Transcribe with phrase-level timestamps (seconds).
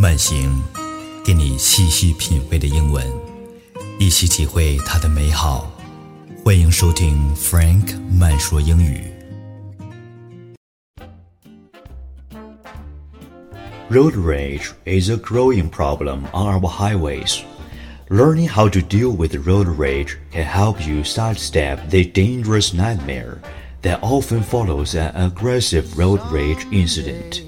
[0.00, 0.62] 慢行，
[1.24, 3.04] 给你细细品味的英文，
[3.98, 5.72] 一起体会它的美好。
[6.44, 9.02] 欢迎收听 Frank 慢说英语。
[13.90, 17.40] Road rage is a growing problem on our highways.
[18.08, 23.38] Learning how to deal with road rage can help you sidestep the dangerous nightmare
[23.82, 27.42] that often follows an aggressive road rage incident.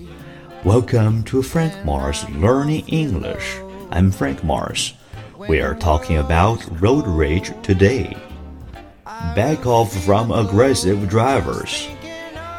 [0.65, 3.57] Welcome to Frank Mars Learning English.
[3.91, 4.93] I'm Frank Mars.
[5.35, 8.15] We are talking about road rage today.
[9.35, 11.89] Back off from aggressive drivers.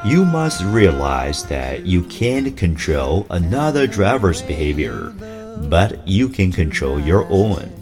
[0.05, 5.15] You must realize that you can't control another driver's behavior,
[5.71, 7.73] but you can control your own.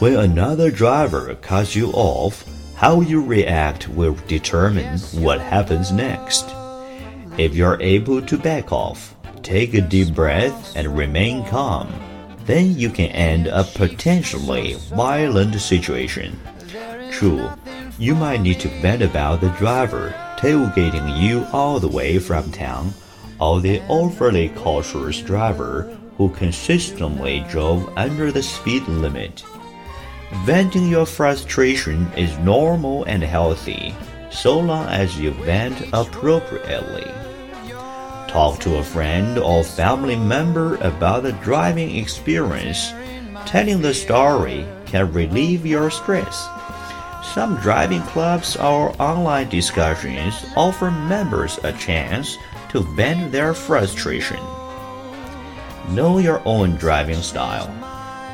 [0.00, 6.52] When another driver cuts you off, how you react will determine what happens next.
[7.38, 9.12] If you're able to back off,
[9.46, 11.88] take a deep breath and remain calm,
[12.46, 16.36] then you can end a potentially violent situation.
[17.12, 17.48] True,
[17.96, 22.92] you might need to vent about the driver tailgating you all the way from town,
[23.40, 29.44] or the overly cautious driver who consistently drove under the speed limit.
[30.44, 33.94] Venting your frustration is normal and healthy,
[34.32, 37.25] so long as you vent appropriately.
[38.36, 42.92] Talk to a friend or family member about the driving experience.
[43.46, 46.46] Telling the story can relieve your stress.
[47.32, 52.36] Some driving clubs or online discussions offer members a chance
[52.72, 54.44] to vent their frustration.
[55.88, 57.68] Know your own driving style.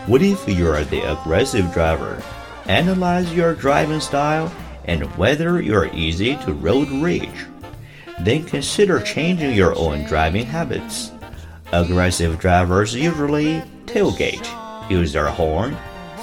[0.09, 2.21] What if you're the aggressive driver?
[2.67, 4.53] Analyze your driving style
[4.85, 7.52] and whether you're easy to road rage.
[8.25, 11.11] Then consider changing your own driving habits.
[11.73, 14.47] Aggressive drivers usually tailgate,
[14.89, 15.77] use their horn,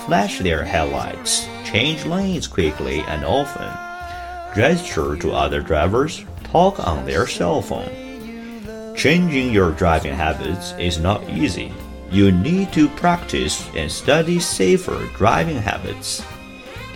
[0.05, 3.69] flash their headlights, change lanes quickly and often,
[4.55, 8.95] gesture to other drivers, talk on their cell phone.
[8.95, 11.73] Changing your driving habits is not easy.
[12.11, 16.23] You need to practice and study safer driving habits.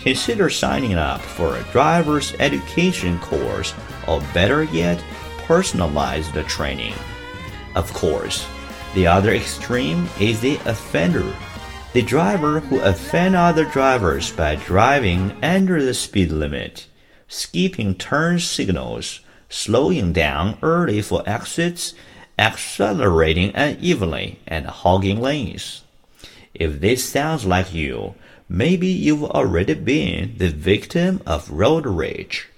[0.04, 3.72] Consider signing up for a driver's education course
[4.06, 5.02] or better yet,
[5.38, 6.92] personalized training.
[7.74, 8.46] Of course,
[8.94, 11.34] the other extreme is the offender.
[11.94, 16.86] The driver who offend other drivers by driving under the speed limit,
[17.26, 21.94] skipping turn signals, slowing down early for exits,
[22.38, 25.82] accelerating unevenly, and hogging lanes.
[26.52, 28.16] If this sounds like you,
[28.56, 32.48] maybe you've already been the victim of road rage.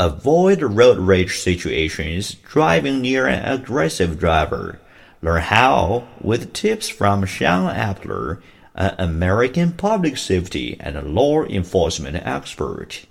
[0.00, 4.80] Avoid road rage situations driving near an aggressive driver.
[5.22, 8.42] Learn how with tips from Sean Appler,
[8.74, 13.06] an American public safety and law enforcement expert.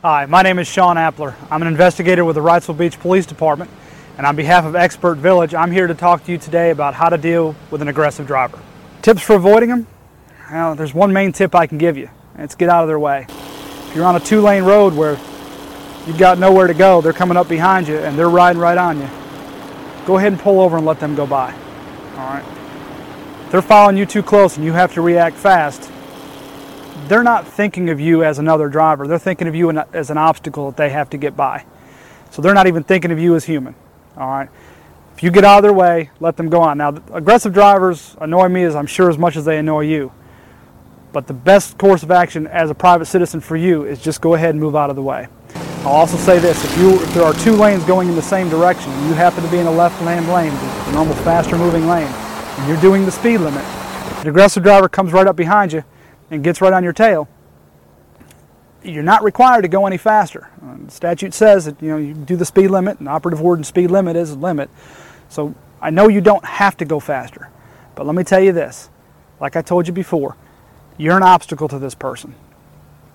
[0.00, 1.34] Hi, my name is Sean Appler.
[1.50, 3.70] I'm an investigator with the Wrightsville Beach Police Department,
[4.16, 7.10] and on behalf of Expert Village, I'm here to talk to you today about how
[7.10, 8.58] to deal with an aggressive driver.
[9.02, 9.86] Tips for avoiding them?
[10.50, 13.00] Well, there's one main tip I can give you, and it's get out of their
[13.00, 13.26] way.
[13.28, 15.18] If you're on a two lane road where
[16.06, 19.00] you've got nowhere to go, they're coming up behind you and they're riding right on
[19.00, 19.08] you,
[20.06, 21.52] go ahead and pull over and let them go by.
[22.16, 22.44] All right?
[23.50, 25.90] They're following you too close and you have to react fast,
[27.08, 29.06] they're not thinking of you as another driver.
[29.08, 31.64] They're thinking of you as an obstacle that they have to get by.
[32.30, 33.74] So they're not even thinking of you as human.
[34.16, 34.48] All right?
[35.14, 36.78] If you get out of their way, let them go on.
[36.78, 40.12] Now, aggressive drivers annoy me as I'm sure as much as they annoy you.
[41.16, 44.34] But the best course of action as a private citizen for you is just go
[44.34, 45.28] ahead and move out of the way.
[45.78, 48.50] I'll also say this, if, you, if there are two lanes going in the same
[48.50, 52.06] direction, and you happen to be in a left-hand lane, the normal faster moving lane,
[52.06, 53.64] and you're doing the speed limit,
[54.20, 55.84] an aggressive driver comes right up behind you
[56.30, 57.26] and gets right on your tail,
[58.84, 60.50] you're not required to go any faster.
[60.60, 63.64] The statute says that you know you do the speed limit, and operative word in
[63.64, 64.68] speed limit is a limit.
[65.30, 67.48] So I know you don't have to go faster,
[67.94, 68.90] but let me tell you this:
[69.40, 70.36] like I told you before,
[70.98, 72.34] you're an obstacle to this person.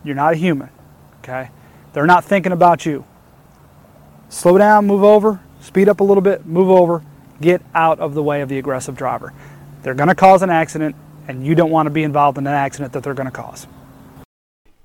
[0.03, 0.69] You're not a human.
[1.19, 1.49] Okay.
[1.93, 3.05] They're not thinking about you.
[4.29, 7.03] Slow down, move over, speed up a little bit, move over,
[7.41, 9.33] get out of the way of the aggressive driver.
[9.83, 10.95] They're going to cause an accident,
[11.27, 13.67] and you don't want to be involved in an accident that they're going to cause.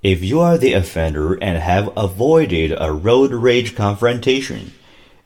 [0.03, 4.73] If you are the offender and have avoided a road rage confrontation,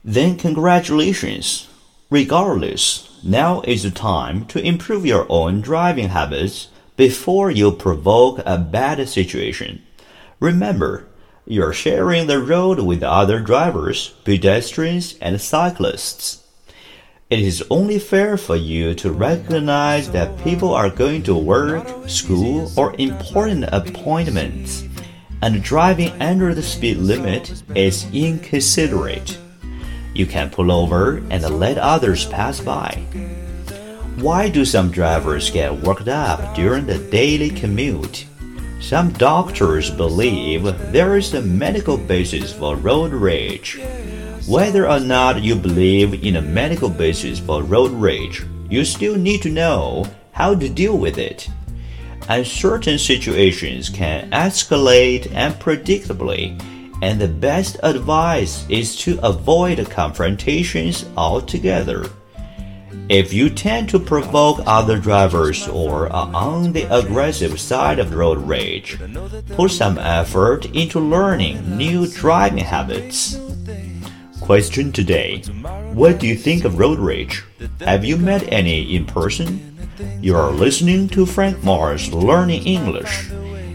[0.04, 1.68] then congratulations.
[2.10, 6.68] Regardless, now is the time to improve your own driving habits
[7.00, 9.80] before you provoke a bad situation.
[10.38, 11.06] Remember,
[11.46, 16.44] you're sharing the road with other drivers, pedestrians, and cyclists.
[17.30, 22.70] It is only fair for you to recognize that people are going to work, school,
[22.76, 24.84] or important appointments,
[25.40, 29.38] and driving under the speed limit is inconsiderate.
[30.12, 33.39] You can pull over and let others pass by.
[34.20, 38.26] Why do some drivers get worked up during the daily commute?
[38.78, 43.80] Some doctors believe there is a medical basis for road rage.
[44.46, 49.40] Whether or not you believe in a medical basis for road rage, you still need
[49.40, 51.48] to know how to deal with it.
[52.28, 56.60] And certain situations can escalate unpredictably,
[57.00, 62.04] and the best advice is to avoid confrontations altogether.
[63.08, 68.38] If you tend to provoke other drivers or are on the aggressive side of road
[68.38, 68.98] rage,
[69.54, 73.38] put some effort into learning new driving habits.
[74.40, 75.42] Question today
[75.92, 77.44] What do you think of road rage?
[77.80, 79.76] Have you met any in person?
[80.20, 83.30] You are listening to Frank Mars Learning English.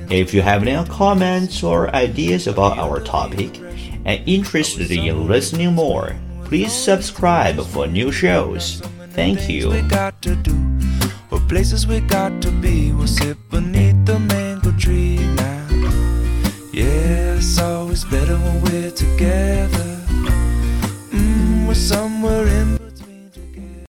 [0.09, 3.57] If you have any comments or ideas about our topic
[4.05, 6.15] and interested in listening more,
[6.45, 8.81] please subscribe for new shows.
[9.15, 9.69] Thank you.
[9.69, 10.53] We got to do,
[11.47, 12.91] places we got to be.
[12.91, 15.67] We'll sit beneath the mango tree now.
[16.73, 19.74] Yeah, it's always better when we're together.